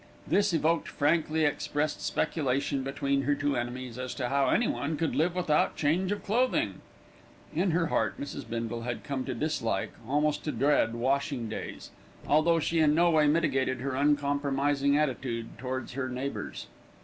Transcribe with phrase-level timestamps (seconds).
[0.27, 5.35] This evoked frankly expressed speculation between her two enemies as to how anyone could live
[5.35, 6.81] without change of clothing.
[7.53, 8.49] In her heart, Mrs.
[8.49, 11.91] Bindle had come to dislike, almost to dread, washing days,
[12.27, 16.65] although she in no way mitigated her uncompromising attitude towards her neighbours.